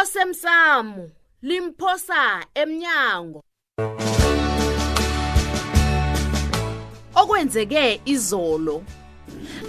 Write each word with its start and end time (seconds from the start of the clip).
osemsamo 0.00 1.04
limphosa 1.48 2.22
emnyango 2.62 3.38
okwenzeke 7.20 7.84
izolo 8.12 8.76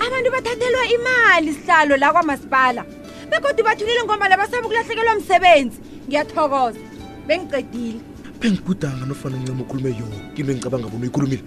abantu 0.05 0.29
bathathelwa 0.35 0.83
imali 0.95 1.49
sihlalo 1.55 1.95
la 1.97 2.07
kwamasipala 2.15 2.81
bekodwa 3.29 3.63
bathulile 3.67 3.99
ngombana 4.03 4.35
basaba 4.39 4.63
ukulahlekelwa 4.67 5.15
msebenzi 5.19 5.77
ngiyathokoza 6.07 6.79
bengiqedile 7.27 7.99
bengigudanga 8.39 9.05
nofana 9.05 9.37
ncema 9.37 9.61
ukhulume 9.63 9.91
yoke 9.99 10.19
into 10.39 10.51
engicabanga 10.51 10.87
bona 10.87 11.03
uyikhulumile 11.03 11.43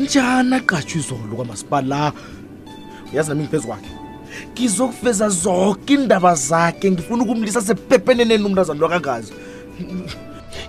njani 0.00 0.54
aqatshwa 0.56 0.98
izolo 1.00 1.36
kwamasipala 1.36 2.12
uyazi 3.12 3.28
nami 3.30 3.42
ngiphezu 3.42 3.66
kwakhe 3.68 4.05
ngizokuveza 4.52 5.28
zoke 5.28 5.92
iindaba 5.94 6.34
zakhe 6.34 6.90
ngifuna 6.90 7.22
ukumlisa 7.22 7.60
sepepheneneni 7.68 8.44
umntazana 8.44 8.78
lwakangazi 8.80 9.32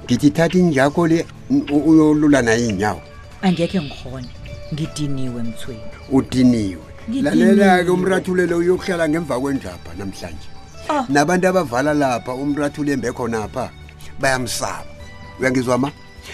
ngithithatha 0.06 0.56
injakho 0.62 1.02
le 1.12 1.20
uyolula 1.90 2.40
naye 2.48 2.62
iinyawo 2.68 3.02
angekhe 3.46 3.80
ngihone 3.88 4.30
ngidiniwe 4.74 5.40
mthweni 5.50 5.90
udiniwe 6.18 6.86
lalela-ke 7.26 7.92
umrathulelo 7.98 8.56
uyokuhlala 8.62 9.04
ngemva 9.10 9.36
kwenjapha 9.42 9.92
namhlanje 10.00 10.50
ah. 10.92 11.04
nabantu 11.14 11.46
abavala 11.50 11.92
lapha 12.02 12.32
umrathule 12.44 12.92
embekhonapha 12.98 13.64
bayamsaba 14.22 14.90
uyangizwa 15.40 15.76
ma 15.82 15.90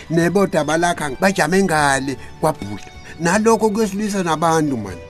neboda 0.09 0.59
balakha 0.63 1.05
bajame 1.21 1.57
ngale 1.67 2.13
kwabhuda 2.41 2.89
nalokho 3.25 3.67
kuyosilwisa 3.73 4.23
nabantu 4.23 4.77
mani 4.83 5.01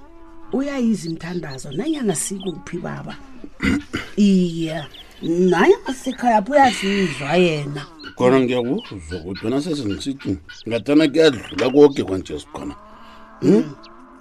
uyayiza 0.52 1.04
imthandazo 1.10 1.68
nanyana 1.72 2.14
sikuphi 2.14 2.78
baba 2.78 3.14
iya 4.16 4.86
nayemasekhaya 5.52 6.40
pho 6.44 6.52
uyazizwa 6.52 7.32
yena 7.44 7.82
khona 8.16 8.38
ngiyakuzwa 8.40 9.16
kodwa 9.24 9.48
nasesengisithi 9.50 10.38
ngathana 10.68 11.04
kuyadlula 11.08 11.66
koke 11.74 12.02
kwanjesi 12.06 12.46
khona 12.52 12.74
hmm? 13.40 13.54
mm 13.54 13.74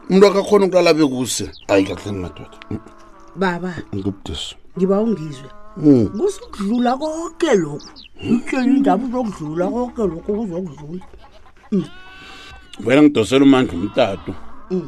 umntu 0.10 0.26
akakhona 0.30 0.64
ukuthi 0.66 0.80
alabe 0.82 1.04
kuse 1.14 1.44
hayi 1.68 1.84
kahleni 1.88 2.20
madoda 2.24 2.58
baba 3.40 3.72
ngiba 4.78 4.96
ungizwe 5.04 5.48
hmm. 5.82 6.08
kusekudlula 6.18 6.92
konke 7.02 7.50
lokhu 7.64 7.92
ngitsheli 8.34 8.70
indaba 8.78 9.04
uzokudlula 9.08 9.66
konke 9.74 10.02
lokhu 10.12 10.32
kuzokudlula 10.38 11.06
wena 12.86 13.00
hmm. 13.00 13.06
ngidosela 13.08 13.44
umandla 13.46 13.74
umtatu 13.80 14.32
hmm. 14.72 14.86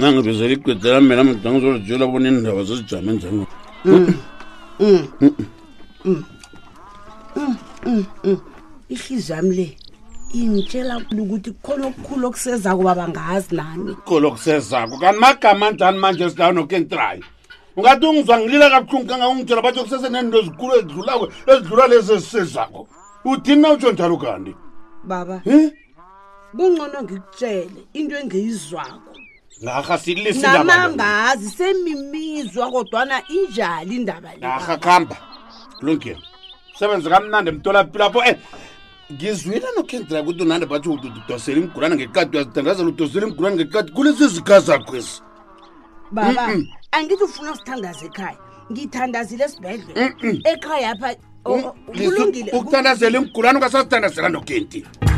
nangibizela 0.00 0.52
iqedela 0.56 1.00
mina 1.08 1.22
mda 1.28 1.48
ngizolijela 1.52 2.04
bona 2.12 2.26
indaba 2.32 2.60
zizijame 2.66 3.10
njani 3.12 3.44
ihlizami 8.94 9.54
le 9.58 9.66
ingitshela 10.42 10.94
ukuthi 11.14 11.50
khona 11.62 11.84
okukhulu 11.94 12.24
okusezako 12.30 12.82
babangazi 12.82 13.54
nami 13.56 13.94
khulu 14.02 14.26
okusezako 14.34 14.98
kanti 14.98 15.20
magama 15.22 15.66
njani 15.70 15.98
manje 16.02 16.24
esidlawa 16.26 16.52
nokentrayi 16.58 17.22
ungathi 17.78 18.06
ungizwa 18.06 18.36
ngilila 18.38 18.66
kabuhlungu 18.70 19.06
kangakungitshela 19.10 19.62
batho 19.64 19.82
kusesenento 19.86 20.36
ezikhulu 20.42 20.72
ezidlulako 20.78 21.24
ezidlula 21.50 21.86
lezi 21.86 22.12
ezisezako 22.18 22.80
uthini 23.30 23.62
na 23.62 23.72
utsho 23.72 23.92
njalo 23.94 24.16
kanti 24.18 24.52
baba 25.06 25.36
kungcono 26.58 26.98
ngikutshele 27.02 27.80
into 27.98 28.14
engiyizwako 28.18 29.10
namangazi 30.42 31.50
semimizwa 31.50 32.70
kodwana 32.72 33.22
injali 33.36 33.96
indaba 33.96 34.30
le 34.34 34.46
arha 34.46 34.76
kuhamba 34.76 35.16
lungile 35.82 36.18
usebenzi 36.74 37.08
kamnandi 37.08 37.48
emtolapilapho 37.50 38.20
e 38.22 38.28
eh 38.30 38.36
ngizwile 39.12 39.66
nokhendela 39.76 40.20
ukuthi 40.22 40.42
unandi 40.42 40.66
bathi 40.66 40.88
udosele 40.88 41.60
imgulana 41.60 41.94
ngekati 41.96 42.32
uyazithandazela 42.36 42.88
udosele 42.88 43.26
imgulana 43.26 43.54
ngekati 43.56 43.90
kulezi 43.92 44.26
zikazakhwezi 44.34 45.14
baba 46.16 46.44
angithi 46.96 47.22
ufuna 47.24 47.48
usithandaze 47.52 48.04
ekhaya 48.08 48.38
ngithandazile 48.72 49.42
esibhedlela 49.48 50.10
ekhaya 50.52 50.86
apha 50.94 51.08
kulungile 51.44 52.50
ukuthandazela 52.56 53.16
imgulana 53.20 53.56
ungasazithandazela 53.58 54.28
nokenti 54.36 54.80
mm 54.80 54.88
-hmm. 54.90 55.13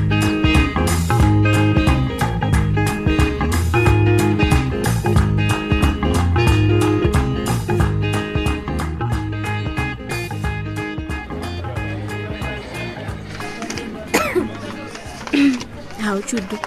hawu 16.06 16.22
judo 16.32 16.58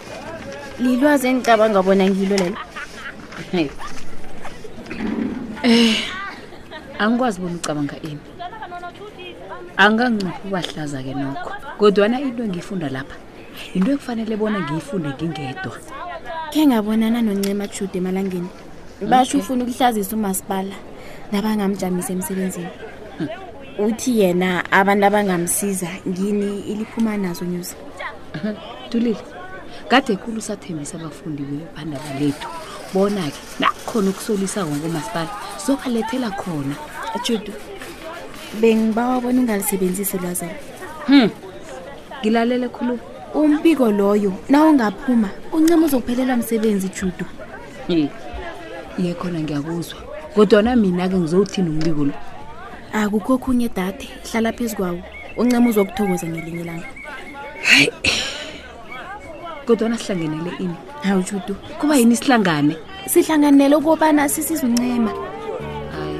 lilwazi 0.79 1.27
engicabanga 1.27 1.81
bona 1.83 2.03
ngilo 2.09 2.35
lelo 2.43 2.59
um 5.63 5.93
angikwazi 6.99 7.37
bona 7.41 7.55
ucabanga 7.55 7.95
ini 8.07 8.21
angangcuphi 9.83 10.43
ubahlaza 10.47 10.99
ke 11.05 11.13
nokho 11.15 11.51
kodwana 11.79 12.19
into 12.19 12.41
engiyifunda 12.47 12.89
lapha 12.89 13.15
into 13.75 13.89
ekufanele 13.95 14.35
bona 14.41 14.57
ngiyifunde 14.63 15.09
ngingedwa 15.15 15.75
khe 16.51 16.61
ngabonana 16.67 17.21
noncema 17.23 17.67
jude 17.67 17.95
emalangeni 17.99 18.49
basho 19.09 19.37
ufuna 19.39 19.63
ukuhlazisa 19.63 20.15
umasipala 20.19 20.75
nabangamjamisa 21.31 22.11
emsebenzini 22.13 22.69
hm. 23.17 23.27
uthi 23.85 24.11
yena 24.19 24.49
abantu 24.79 25.03
abangamsiza 25.07 25.89
ngini 26.09 26.49
iliphuma 26.71 27.15
nazo 27.17 27.45
nyuza 27.45 27.75
tulile 28.89 29.17
kade 29.89 30.13
ekhulu 30.13 30.37
usathembisa 30.37 30.95
abafundi 30.99 31.43
bandaba 31.75 32.11
lethu 32.19 32.47
bona-ke 32.93 33.39
nakhona 33.59 34.09
ukusolisa 34.09 34.65
ngokomasipala 34.65 35.29
sobalethela 35.65 36.29
khona 36.41 36.75
judu 37.25 37.53
bengibawabona 38.61 39.39
ingalisebenzisi 39.41 40.17
lwazalo 40.21 40.57
hum 41.07 41.29
ngilalela 42.21 42.65
ekhulu 42.69 42.93
umbiko 43.37 43.85
loyo 43.97 44.31
nawungaphuma 44.49 45.29
uncima 45.53 45.85
uzophelelwa 45.85 46.37
msebenzi 46.39 46.87
judu 46.97 47.25
ye 49.03 49.11
khona 49.19 49.39
ngiyakuzwa 49.41 49.99
kodwana 50.35 50.75
mina-ke 50.81 51.17
ngizowuthina 51.19 51.69
umbiko 51.71 52.03
lo 52.09 52.13
akukho 52.97 53.33
khunye 53.43 53.67
dade 53.77 54.07
hlala 54.25 54.49
phezu 54.57 54.75
kwawo 54.77 54.99
uncima 55.39 55.69
uzokuthokoza 55.69 56.25
ngelinye 56.27 56.63
langa 56.69 56.89
hayi 57.71 57.87
kodwana 59.67 59.97
sihlanganele 59.97 60.51
ini 60.63 60.75
hayi 61.05 61.17
ujudu 61.21 61.53
kuba 61.79 61.95
yini 61.99 62.15
sihlangane 62.19 62.73
sihlanganele 63.11 63.75
ukubana 63.75 64.23
sisizuncema 64.33 65.11
hayi 65.93 66.19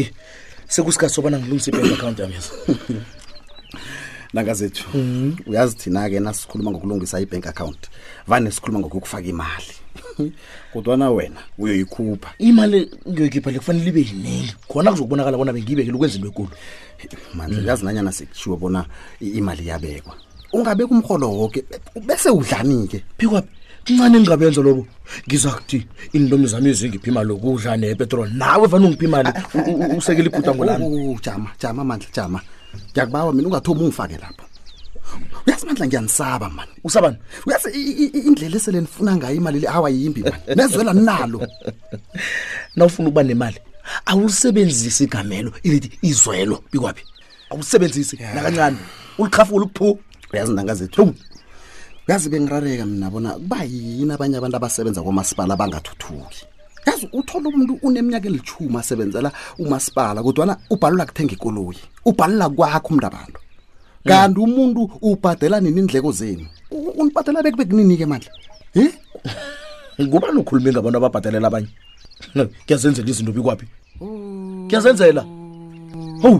eh, 0.00 0.06
sekusikhathi 0.74 1.14
sobana 1.14 1.36
ngilungise 1.38 1.70
i-bank 1.70 1.92
account 1.96 2.18
yami 2.18 2.34
yazo 2.38 2.52
nanga 4.32 4.54
zethu 4.54 4.86
mhm. 4.98 5.32
uyazi 5.46 5.76
thina-ke 5.76 6.20
nasikhuluma 6.20 6.70
ngokulungisa 6.70 7.20
i-bank 7.20 7.46
account 7.46 7.78
vane 8.26 8.50
sikhuluma 8.50 8.78
ngokukufaka 8.78 9.28
imali 9.28 9.72
kodwana 10.72 11.10
wena 11.10 11.36
uyoyikhupha 11.58 12.30
imali 12.38 12.90
ngiyoyikhipha 13.08 13.50
le 13.50 13.58
kufanele 13.58 13.86
ibe 13.88 14.00
yiningi 14.04 14.54
khona 14.68 14.90
kuzokubonakala 14.92 15.36
bona 15.40 15.52
bengiyibekele 15.52 15.96
ukwenzelwa 15.96 16.28
ekulu 16.28 16.48
manje 17.34 17.60
uyazi 17.60 17.84
nanyana 17.84 18.12
sekushiwo 18.12 18.56
bona 18.56 18.84
imali 19.20 19.64
iyabekwa 19.64 20.14
ungabeka 20.52 20.90
umholo 20.90 21.30
woke 21.32 21.64
bese 22.06 22.28
udlani-ke 22.28 23.00
phikwa 23.18 23.42
kuncane 23.86 24.16
engingabenza 24.16 24.60
lobo 24.62 24.86
ngiza 25.28 25.50
kuthi 25.56 25.86
iintomi 26.14 26.46
zami 26.46 26.68
ezingiphi 26.70 27.08
imali 27.10 27.32
okudla 27.32 27.76
nepetrol 27.76 28.28
nawe 28.32 28.66
vane 28.68 28.84
ungiphi 28.86 29.04
imali 29.04 29.28
usekela 29.96 30.28
ibhutango 30.28 30.64
lami 30.64 31.16
jama 31.24 31.50
jama 31.60 31.82
mandla 31.84 32.08
jama 32.12 32.40
ngiyakubawa 32.92 33.32
mina 33.32 33.48
ungathomi 33.48 33.82
ungifake 33.84 34.16
lapha 34.22 34.44
uyazi 35.46 35.66
mandla 35.66 35.86
ngiyanisaba 35.86 36.46
mani 36.56 36.72
usabani 36.88 37.16
uyazi 37.46 37.68
indlela 38.28 38.56
esele 38.60 38.78
nifuna 38.84 39.10
ngayo 39.16 39.34
imali 39.40 39.58
le 39.62 39.68
awayimbi 39.76 40.20
mani 40.24 40.38
nezwela 40.56 40.92
ninalo 40.94 41.38
na 42.76 42.82
ufuna 42.84 43.08
ukuba 43.08 43.22
nemali 43.22 43.58
awulisebenzisi 44.10 45.04
igamelo 45.04 45.50
ilithi 45.66 45.88
izwelo 46.10 46.56
bikwaphi 46.72 47.02
awulisebenzisi 47.50 48.14
yeah. 48.20 48.34
nakancane 48.34 48.78
uliqhafula 49.18 49.64
ukuphu 49.64 49.90
uyazi 50.32 50.52
ndangazethu 50.52 51.04
uyazi 52.08 52.26
bengirareka 52.30 52.84
mina 52.86 53.06
bona 53.12 53.30
kuba 53.40 53.58
yini 53.70 54.12
abanye 54.12 54.36
abantu 54.38 54.56
abasebenza 54.56 55.00
kwamasipala 55.02 55.56
bangathuthuki 55.60 56.40
yazi 56.90 57.08
uthola 57.18 57.48
umuntu 57.48 57.78
uneminyaka 57.88 58.28
elithumi 58.32 58.76
asebenzela 58.80 59.30
umasipala 59.62 60.18
kodwana 60.26 60.52
ubhalula 60.72 61.04
kuthenga 61.08 61.34
ikoloyi 61.36 61.82
ubhalula 62.08 62.46
kwakho 62.56 62.88
umntu 62.92 63.06
abantu 63.10 63.38
kanti 64.08 64.38
umuntu 64.46 64.80
ubhadela 65.08 65.56
nini 65.62 65.78
iindleko 65.80 66.10
zenu 66.18 66.44
unibhadela 66.98 67.44
bekube 67.44 67.64
kuninike 67.68 68.06
mandla 68.10 68.32
em 68.80 68.92
nguba 70.02 70.28
nokhulume 70.32 70.70
ngabantu 70.72 70.96
ababhadelela 70.98 71.46
abanye 71.48 71.70
kuyazenzela 72.66 73.08
izinto 73.12 73.32
bikwaphi 73.36 73.66
kuyazenzela 74.68 75.22
howu 76.22 76.38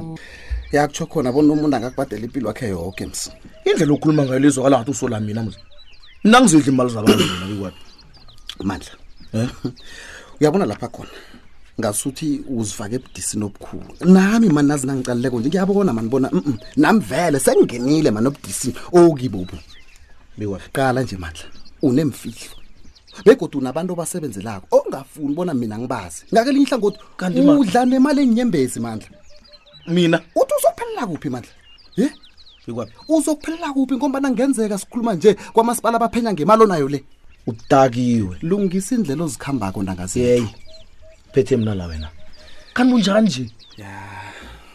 yakutsho 0.75 1.05
khona 1.11 1.31
bona 1.35 1.51
umuntu 1.55 1.75
angakubhadela 1.77 2.23
impilo 2.27 2.49
wakhe 2.51 2.67
yoke 2.73 3.05
ms 3.11 3.21
indlela 3.69 3.93
okhuluma 3.97 4.23
ngayo 4.25 4.41
lizo 4.43 4.63
kala 4.65 4.77
ngathi 4.79 4.93
usola 4.97 5.21
mina 5.21 5.43
mz 5.45 5.55
mna 6.25 6.37
ngizidla 6.41 6.71
imali 6.73 6.91
zabantu 6.95 7.25
mina 7.33 7.47
bikwaphi 7.53 7.83
mandla 8.69 8.93
em 9.37 9.41
eh? 9.45 9.51
uyabona 10.41 10.65
lapha 10.67 10.89
khona 10.89 11.09
ngasuthi 11.81 12.43
uzifake 12.49 12.95
ebudisini 12.97 13.45
obukhulu 13.45 13.93
nami 14.05 14.49
mani 14.49 14.69
nazi 14.69 14.87
nangicaluleko 14.87 15.41
nje 15.41 15.49
ngiyabona 15.49 15.93
mani 15.93 16.09
bona 16.09 16.29
mm 16.33 16.43
-mm. 16.47 16.55
nami 16.77 17.01
vele 17.01 17.39
sengingenile 17.41 18.11
mani 18.11 18.27
obudisini 18.27 18.75
okibobu 18.93 19.57
bewaqala 20.39 21.03
nje 21.03 21.17
mandla 21.17 21.45
unemfihlo 21.83 22.55
begodwa 23.25 23.61
unabantu 23.61 23.93
obasebenzelako 23.93 24.67
ongafuni 24.77 25.35
bona 25.35 25.55
mina 25.55 25.79
ngibazi 25.79 26.23
ngake 26.33 26.53
linye 26.53 26.67
hlangothi 26.67 26.99
udla 27.61 27.85
nemali 27.85 28.23
enginyembezi 28.23 28.79
mandla 28.81 29.09
mina 29.87 30.19
uthi 30.35 30.55
uzophelela 30.59 31.07
kuphi 31.07 31.29
mandla 31.31 31.53
ye 31.97 32.09
bekwaphi 32.67 32.93
uzokuphelela 33.09 33.73
kuphi 33.73 33.95
ngombana 33.97 34.31
ngenzeka 34.31 34.79
sikhuluma 34.79 35.15
nje 35.15 35.35
kwamasipala 35.35 35.97
abaphenya 35.97 36.33
ngemali 36.33 36.63
onayo 36.63 36.89
le 36.89 37.05
utakiwe 37.49 38.37
lungisa 38.43 38.95
indlela 38.95 39.25
ozikhambako 39.25 39.83
nangaziyeye 39.83 40.49
phethe 41.33 41.57
mnala 41.57 41.87
wena 41.87 42.09
kanti 42.75 42.95
unjani 42.95 43.27
nje 43.27 43.45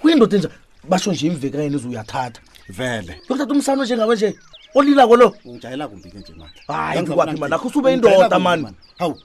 kuyindoda 0.02 0.36
enja 0.36 0.50
basho 0.90 1.12
nje 1.14 1.28
imvekayeni 1.28 1.76
ezuyathatha 1.78 2.42
vele 2.78 3.14
yokuthatha 3.30 3.54
umsano 3.54 3.86
njengawe 3.86 4.16
nje 4.16 4.30
olilako 4.78 5.16
lo 5.22 5.28
hayiakho 6.68 7.68
usube 7.70 7.94
indoda 7.94 8.40
mani 8.46 8.66
hawu 9.00 9.16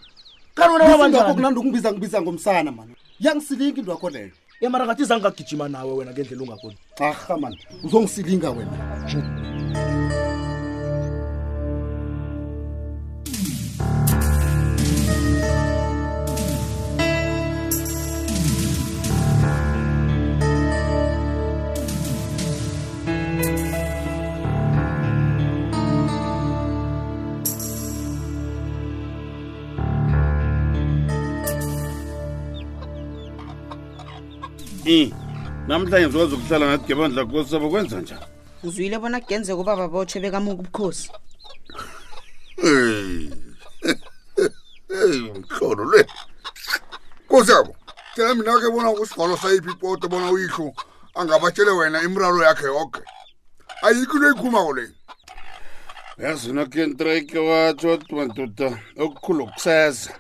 kani 0.56 0.72
wena 0.72 0.84
wabanjaninandkungibiza 0.92 1.92
ngibiza 1.92 2.18
ngomsana 2.22 2.70
mani 2.72 2.92
yangisilinga 3.24 3.78
into 3.80 3.90
yakho 3.92 4.10
leyo 4.10 4.30
emara 4.60 4.84
ngathi 4.84 5.02
izange 5.02 5.22
ngagijima 5.24 5.68
nawe 5.72 5.92
wena 5.98 6.12
ngendlela 6.12 6.42
ungakoni 6.42 6.78
aha 7.00 7.36
mani 7.40 7.58
uzongisilinga 7.84 8.50
wena 8.56 9.56
namhlanje 35.68 36.06
zikwazi 36.08 36.34
ukuhlala 36.34 36.66
ngathi 36.66 36.84
ngebandla 36.92 37.22
kukosi 37.24 37.50
sabo 37.50 37.68
kwenza 37.70 38.00
njani 38.00 38.24
uzuyile 38.64 38.98
bona 38.98 39.20
kuyenzeka 39.20 39.60
ubaba 39.60 39.88
botshe 39.92 40.16
bekamuka 40.20 40.62
ubukhosi 40.62 41.08
eyi 42.70 43.30
mhlolo 45.36 45.84
le 45.92 46.00
kosi 47.28 47.50
yabo 47.52 47.72
tela 48.14 48.34
mina 48.34 48.60
ke 48.60 48.68
bona 48.72 48.90
usivalo 48.96 49.36
sayiphi 49.36 49.70
ipoto 49.76 50.08
bona 50.08 50.30
uyihlo 50.32 50.72
angabatshele 51.14 51.70
wena 51.70 52.00
imiralo 52.02 52.42
yakhe 52.48 52.66
yoke 52.66 53.02
ayikho 53.84 54.16
into 54.16 54.28
yikhumako 54.32 54.72
le 54.72 54.84
yazina 56.18 56.64
kentrike 56.66 57.38
watsho 57.38 57.88
wathi 57.92 58.14
madoda 58.14 58.80
okukhulu 58.96 59.46
kuseza 59.52 60.12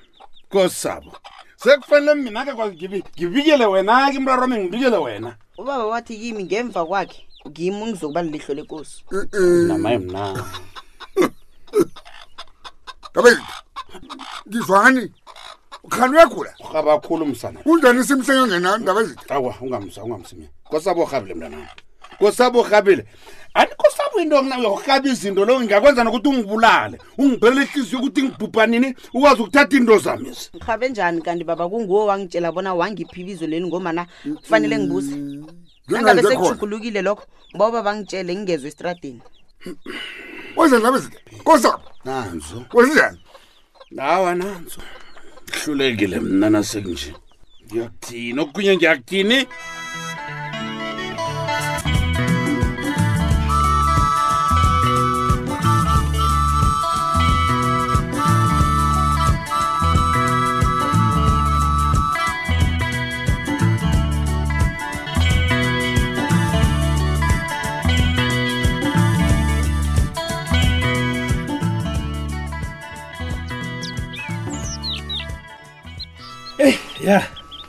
kosi 0.52 0.74
sabo 0.76 1.12
sekufanele 1.58 2.14
mina 2.14 2.44
ke 2.46 2.52
kwazi 2.54 2.74
ngibikele 3.18 3.66
wena-ke 3.66 4.16
imraro 4.16 4.42
wami 4.42 4.56
ngibikele 4.56 4.96
wena 4.96 5.36
ubaba 5.58 5.86
wathi 5.90 6.14
kimi 6.18 6.44
ngemva 6.46 6.86
kwakhe 6.86 7.26
ngimi 7.48 7.78
ungizokuba 7.82 8.22
lilihlo 8.22 8.54
lekosi 8.54 9.02
namaye 9.66 9.98
mna 9.98 10.22
ngabe 13.10 13.30
ngizwani 14.48 15.02
khani 15.92 16.12
uyagula 16.14 16.52
urhaba 16.62 16.92
khulu 17.04 17.24
msana 17.32 17.58
kunjani 17.66 18.00
simhlenyo 18.06 18.46
ngenandaba 18.48 19.00
ezitawa 19.02 19.50
ungamsa 19.62 19.98
ungamsimi 20.06 20.46
kosabo 20.70 21.00
urhabile 21.02 21.34
mntanami 21.34 21.66
kosabo 22.18 22.60
uhabile 22.60 23.04
anikosabo 23.54 24.20
into 24.20 24.34
yorhaba 24.36 25.06
izinto 25.08 25.44
loo 25.46 25.60
ngingakwenza 25.62 26.02
nokuthi 26.04 26.28
ungibulale 26.28 26.98
ungiphelele 27.18 27.64
ihliziyo 27.64 27.98
ukuthi 27.98 28.20
ngibhubhanini 28.26 28.88
ukwazi 29.14 29.40
ukuthatha 29.42 29.76
iinto 29.78 29.96
zamisa 29.98 30.50
rhabe 30.66 30.88
njani 30.88 31.22
kanti 31.22 31.44
baba 31.44 31.68
kunguwo 31.68 32.06
wangitshela 32.06 32.52
bona 32.52 32.74
wangiphi 32.74 33.20
ibizo 33.22 33.46
leli 33.46 33.66
ngomana 33.66 34.06
kufanele 34.42 34.78
ngibuze 34.78 35.14
mm. 35.16 35.46
nangabe 35.88 36.22
sekujugulukile 36.22 37.02
lokho 37.02 37.24
ngoba 37.56 37.82
bangitshele 37.82 38.30
ngingezwe 38.34 38.68
esitradeni 38.68 39.20
kwenzani 40.54 40.82
hlabe 40.82 40.98
zinto 40.98 41.18
kosabo 41.44 41.78
nanzo 42.04 42.56
kwenzenjani 42.70 43.18
nawa 43.90 44.34
nanzo 44.34 44.80
hlulekile 45.64 46.20
mna 46.20 46.50
nasekunje 46.50 47.14
ngiyakuthini 47.66 48.40
okunye 48.42 48.72
ngiyakuthini 48.76 49.38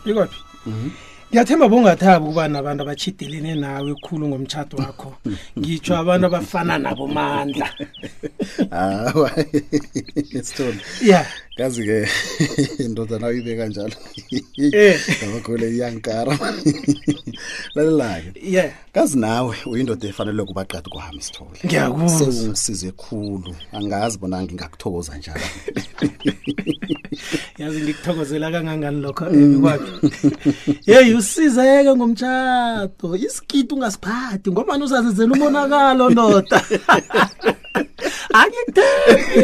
ikaphi 0.09 0.43
ngiyathemba 1.31 1.65
mm 1.67 1.73
-hmm. 1.73 1.75
bongathabi 1.75 2.23
ukuba 2.25 2.43
nabantu 2.51 2.81
abachidelene 2.83 3.51
nawe 3.61 3.89
ekhulu 3.95 4.23
ngomtshato 4.29 4.75
wakho 4.81 5.09
ngitsho 5.59 5.93
abantu 6.01 6.23
abafana 6.29 6.73
nabo 6.83 7.05
mandla 7.15 7.69
ya 11.11 11.21
yazi 11.59 11.83
ke 11.83 11.97
indoda 12.83 13.19
nawo 13.19 13.33
ibe 13.35 13.51
kanjalo 13.59 13.95
eh. 14.79 14.95
abakhule 15.23 15.67
iyankara 15.75 16.31
lalela-ke 17.75 18.29
ye 18.55 18.63
kazi 18.95 19.19
nawe 19.19 19.55
uyindoda 19.71 20.07
efanele 20.07 20.41
kubaqadi 20.47 20.89
kuhambe 20.89 21.21
sithole 21.23 21.59
ngiyakuzsewungisize 21.65 22.91
khulu 23.03 23.51
angazi 23.77 24.17
bona 24.17 24.43
ngingakuthokoza 24.43 25.17
njalo 25.19 25.45
yazi 27.59 27.79
ngikuthokozela 27.81 28.51
kangangani 28.51 29.01
lokho 29.03 29.25
eh, 29.27 29.33
mm. 29.33 29.61
kwakhe 29.61 29.91
yeyi 30.87 31.11
usizeke 31.19 31.91
ngomtshato 31.95 33.05
isikiti 33.15 33.73
ungasiphathi 33.75 34.47
ngoba 34.51 34.77
ni 34.77 34.83
uzazenzela 34.83 35.31
umonakalo 35.35 36.09
ndoda 36.09 36.61
angikuthei 38.39 39.43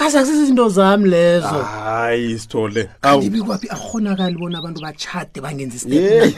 khasakusizinto 0.00 0.68
zami 0.68 1.08
lezo 1.08 1.46
hayi 1.48 2.30
isithole 2.30 2.88
andibi 3.02 3.40
kwaphi 3.42 3.68
akhonakali 3.70 4.36
bona 4.38 4.58
abantu 4.58 4.80
bachade 4.82 5.40
bangenzi 5.40 5.76
isiayi 5.76 6.32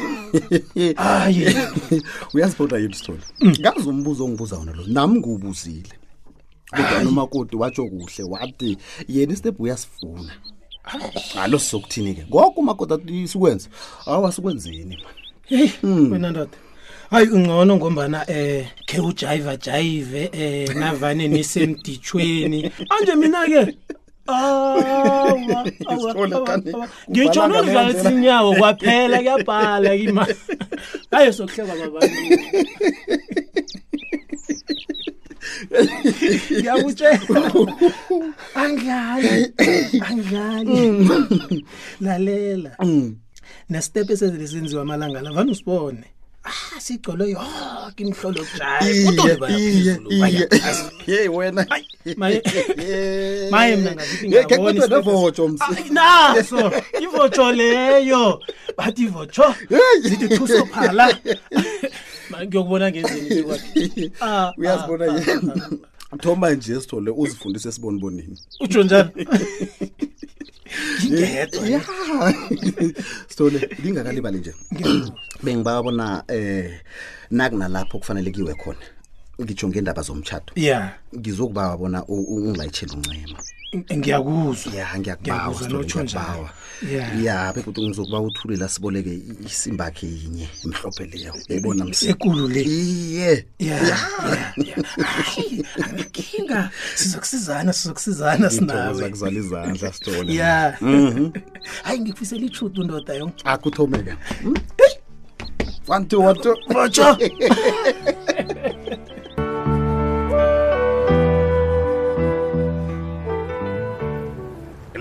uyazibhodla 2.35 2.79
yini 2.79 2.95
sithole 2.95 3.21
mm. 3.41 3.55
ngazi 3.61 3.89
umbuzo 3.89 4.25
ongibuza 4.25 4.57
wona 4.57 4.73
lo 4.73 4.83
nami 4.87 5.19
ngiwubuzile 5.19 5.93
kodwa 6.73 7.09
umakoti 7.09 7.57
watsho 7.57 7.85
kuhle 7.87 8.25
wathi 8.29 8.77
yena 9.09 9.33
istebhu 9.33 9.63
uyasifuna 9.63 10.33
alo 11.43 11.59
sizokuthini 11.59 12.15
ke 12.15 12.25
ngoko 12.29 12.61
umakoti 12.61 13.29
sikwenze 13.29 13.69
awa 14.07 14.33
sikwenzeni 14.33 14.99
heyi 15.47 15.67
hmm. 15.69 16.13
wena 16.13 16.31
ndoda 16.31 16.53
hayi 17.13 17.29
ungcono 17.37 17.77
ngombana 17.77 18.21
um 18.29 18.65
khe 18.89 18.99
ujayiva 19.09 19.55
jayive 19.65 20.23
um 20.37 20.77
navane 20.81 21.25
nisemditshweni 21.33 22.61
manje 22.89 23.15
mina-ke 23.21 23.63
ngitshona 27.11 27.61
ukudlalisa 27.61 28.09
inyawo 28.17 28.51
kwaphela 28.61 29.17
kuyabhala 29.23 29.91
kima 30.01 30.25
hayi 31.13 31.31
sokuhleka 31.33 31.75
baba 31.75 32.01
ngiyakutshela 36.09 37.21
angidlali 38.63 39.35
angidlali 40.01 40.91
mm. 40.91 41.63
lalela 42.07 42.71
mm. 42.85 43.07
nesitepu 43.73 44.11
esezile 44.15 44.47
senziwa 44.53 44.83
amalanga 44.87 45.19
la 45.25 45.31
vane 45.37 45.51
usibone 45.55 46.07
ah 46.45 46.81
sigcwele 46.81 47.31
yonke 47.31 48.03
imihlolo 48.03 48.39
yokujayaeyeyey 48.47 51.29
wena 51.29 51.67
maye 53.51 53.77
mnangaiingeke 53.77 54.57
nevotsho 54.73 55.49
mnaso 55.49 56.73
ivotsho 57.03 57.53
leyo 57.53 58.43
bathi 58.79 59.03
ivotsho 59.03 59.55
zithi 60.03 60.29
thuso 60.37 60.67
phala 60.67 61.19
ngiyokubona 62.45 62.91
ngenzeniuyazibona 62.91 63.59
ah, 65.11 65.15
ah, 65.15 65.21
ah, 66.13 66.17
thoma 66.19 66.51
nje 66.51 66.81
sithole 66.81 67.11
uzifundise 67.17 67.69
esibonibonini 67.69 68.39
utsho 68.61 68.83
njani 68.83 69.29
ya 71.11 71.43
eh? 71.43 71.83
stone 73.33 73.59
lingakalibali 73.83 74.39
nje 74.39 74.53
bengibabona 75.43 76.25
um 76.29 76.71
nakunalapho 77.31 77.99
kufanele 77.99 78.31
kiwe 78.31 78.55
khona 78.55 78.87
ngitsho 79.41 79.69
ngendaba 79.69 80.03
zomtshato 80.03 80.53
ya 80.57 80.95
ngizokubawa 81.17 81.77
bona 81.79 82.05
ungilayitshele 82.07 82.93
uncema 82.93 83.25
ngiyakuzwa 83.99 84.75
ya 84.75 84.99
ngiyakubawa 84.99 86.51
ya 87.25 87.53
bekuthi 87.53 87.81
ngizokuba 87.87 88.21
uthulile 88.21 88.65
asiboleke 88.65 89.21
isimbakhe 89.49 90.05
yinye 90.07 90.49
emhlophe 90.65 91.05
leyo 91.05 91.35
ebona 91.49 91.85
msekulu 91.85 92.49
le 92.49 92.63
iye 92.63 93.47
ya 93.59 93.77
ya 93.89 93.99
ngikhinga 95.95 96.71
sizokusizana 96.95 97.73
sizokusizana 97.73 98.51
sinawe 98.51 98.95
sizokuzala 98.95 99.33
izandla 99.39 99.93
sithole 99.93 100.35
ya 100.35 100.77
mhm 100.81 101.31
hayi 101.83 102.01
ngikufisela 102.01 102.43
ichudo 102.47 102.83
ndoda 102.85 103.15
yong 103.15 103.33
akuthomeka 103.45 104.17
1 104.39 104.57
2 104.69 104.83
1 105.87 106.33
2 106.33 106.77
watcha 106.77 107.19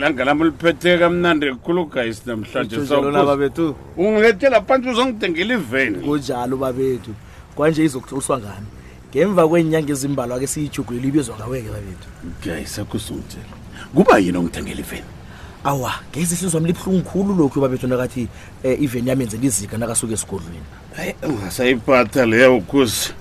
ilanga 0.01 0.25
lami 0.25 0.43
liphethe 0.49 0.97
kamnandi 0.97 1.45
kkhulu 1.55 1.85
gayisi 1.85 2.21
namhlanjeababethu 2.25 3.75
ungilethela 3.97 4.61
phansi 4.67 4.89
uzongidengela 4.89 5.53
iveni 5.53 5.97
kunjalo 6.05 6.57
babethu 6.57 7.11
kwanje 7.55 7.85
izokutloliswa 7.85 8.37
ngami 8.41 8.67
ngemva 9.13 9.43
kweenyanga 9.47 9.91
ezimbalwa 9.93 10.39
ke 10.41 10.47
siyijugulile 10.47 11.07
ibizwa 11.07 11.35
ngaweke 11.37 11.69
babethu 11.75 12.07
gayisakhusungitela 12.43 13.53
kuba 13.93 14.17
yini 14.17 14.37
ongithengela 14.37 14.81
iveni 14.85 15.09
awa 15.69 15.93
ngezi 16.09 16.33
ihlizwa 16.35 16.61
mi 16.61 16.67
libuhlungu 16.67 17.03
khulu 17.05 17.35
lokhu 17.37 17.61
babethu 17.61 17.87
nakathi 17.87 18.21
um 18.25 18.29
eh, 18.73 18.81
iveni 18.81 19.09
yami 19.09 19.23
enzela 19.23 19.45
izika 19.45 19.77
nakasuke 19.77 20.13
esigodlweni 20.13 20.65
hayi 20.97 21.13
ungasayiphatha 21.29 22.25
leya 22.25 22.51
ukhuzi 22.51 23.13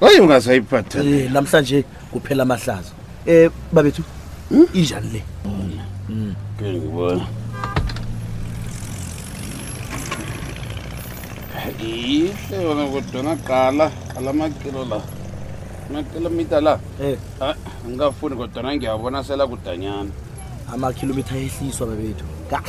hayi 0.00 0.20
ungasayiphatha 0.20 1.00
eh, 1.04 1.30
namhlanje 1.32 1.84
kuphela 2.12 2.42
amahlaza 2.42 2.92
um 2.92 3.32
eh, 3.32 3.50
babethu 3.72 4.02
hmm? 4.52 4.66
injani 4.74 5.10
le 5.14 5.22
mm. 5.44 5.55
Pretty 6.66 6.86
wood. 6.90 7.22
Hii, 11.78 12.32
leo 12.50 12.74
na 12.74 12.86
kutona 12.86 13.36
kala, 13.36 13.90
kala 14.14 14.32
makilo 14.32 14.84
la. 14.84 15.00
Makilomita 15.92 16.60
la. 16.60 16.78
Eh. 17.02 17.18
Ah, 17.40 17.54
ngafuni 17.90 18.36
kutona 18.36 18.76
ngiyabona 18.76 19.24
sela 19.24 19.46
kutanyana. 19.46 20.10
amakhilomitha 20.72 21.34
ayehliswa 21.34 21.86
babethu 21.86 22.24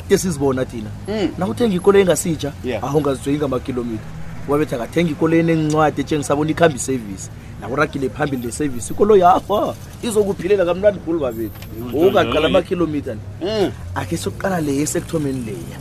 na 0.09 0.17
sizibona 0.17 0.65
thina 0.65 0.89
hmm. 1.05 1.29
nakuthenga 1.37 1.75
ikolo 1.75 1.99
engasitsha 1.99 2.53
aho 2.81 3.01
ngazijwengi 3.01 3.39
ngamakhilomitha 3.39 4.09
ubabethi 4.47 4.75
akathenga 4.75 5.11
ikoloyi 5.11 5.39
enencwadi 5.43 5.99
etshengisa 6.01 6.31
abona 6.33 6.51
ikuhambe 6.51 6.77
isevisi 6.79 7.29
nakuragile 7.61 8.09
phambili 8.09 8.45
le 8.47 8.51
sevisi 8.57 8.89
ikoloyi 8.93 9.23
aho 9.23 9.75
izokuphilela 10.07 10.63
kamnandi 10.69 10.99
khulu 11.03 11.17
babethu 11.19 11.59
ngokungaqala 11.81 12.47
amakhilomitha 12.51 13.11
eh. 13.11 13.17
ni 13.41 13.71
akhe 13.99 14.15
sokuqala 14.23 14.57
le 14.65 14.71
esekuthomeni 14.83 15.39
leya 15.47 15.77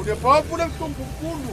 unepampu 0.00 0.56
lebuhlungu 0.56 1.02
mkhulu 1.04 1.50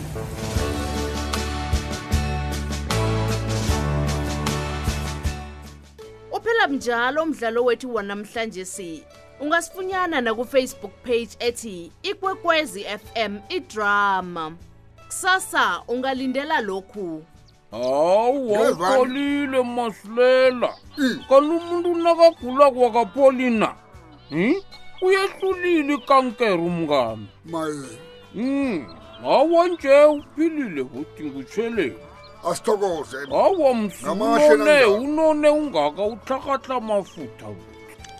uphela 6.31 6.67
mnjalo 6.67 7.23
umdlalo 7.23 7.63
wethu 7.63 7.95
wanamhlanje 7.95 8.65
si 8.65 9.03
ungasifunyana 9.39 10.21
nakufacebook 10.21 10.91
page 11.03 11.29
ethi 11.39 11.91
ikwekwezi 12.03 12.83
fm 12.85 13.37
idrama 13.49 14.53
kusasa 15.05 15.81
ungalindela 15.87 16.61
lokhu 16.61 17.25
hawu 17.71 18.53
wawupholile 18.53 19.61
masilela 19.63 20.73
mm. 20.97 21.23
kanti 21.29 21.45
umuntu 21.47 21.91
unakagulako 21.91 22.79
wakapholi 22.81 23.49
na 23.49 23.75
um 24.31 24.55
uyehlulile 25.01 25.93
ikankere 25.93 26.53
umngani 26.53 27.27
um 28.35 28.85
hawu 29.23 29.55
wanje 29.55 30.03
uphilile 30.05 30.83
budingutsheleni 30.83 31.97
asithokoze 32.51 33.17
hawu 33.29 33.65
wamsunone 33.65 34.85
unone 34.85 35.49
ungaka 35.49 36.03
utlakatla 36.03 36.79
mafutha 36.79 37.47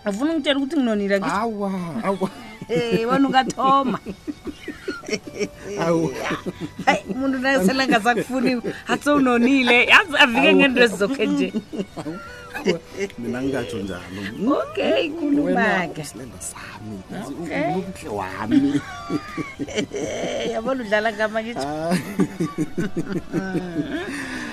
avuna 0.04 0.32
ukutela 0.32 0.56
ukuthi 0.58 0.76
nginonilea 0.76 1.22
awa 1.22 1.72
awa 2.04 2.30
e 2.68 2.76
eh, 3.00 3.08
wanungathoma 3.08 3.98
hayi 6.86 7.00
umuntu 7.12 7.36
nayesele 7.44 7.82
ngasakufuni 7.90 8.50
atse 8.92 9.10
unonile 9.18 9.76
yazi 9.92 10.14
avike 10.24 10.50
ngento 10.56 10.78
ezizokhe 10.86 11.24
nje 11.32 11.48
mina 13.20 13.38
ngingatsho 13.42 13.78
njalo 13.82 14.02
okay 14.60 15.02
kulumake 15.16 16.02
sami 16.50 16.96
wami 18.18 18.66
yabona 20.54 20.78
udlala 20.84 21.08
ngamanye 21.12 21.52